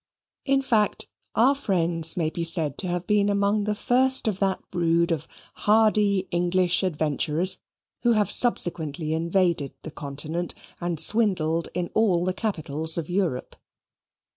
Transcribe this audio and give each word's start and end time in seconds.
In 0.45 0.63
fact, 0.63 1.05
our 1.35 1.53
friends 1.53 2.17
may 2.17 2.31
be 2.31 2.43
said 2.43 2.75
to 2.79 2.87
have 2.87 3.05
been 3.05 3.29
among 3.29 3.65
the 3.65 3.75
first 3.75 4.27
of 4.27 4.39
that 4.39 4.59
brood 4.71 5.11
of 5.11 5.27
hardy 5.53 6.27
English 6.31 6.81
adventurers 6.81 7.59
who 8.01 8.13
have 8.13 8.31
subsequently 8.31 9.13
invaded 9.13 9.73
the 9.83 9.91
Continent 9.91 10.55
and 10.79 10.99
swindled 10.99 11.69
in 11.75 11.91
all 11.93 12.25
the 12.25 12.33
capitals 12.33 12.97
of 12.97 13.11
Europe. 13.11 13.55